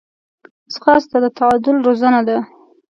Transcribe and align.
ځغاسته 0.73 1.17
د 1.23 1.25
تعادل 1.37 1.75
روزنه 1.85 2.21
ده 2.27 2.37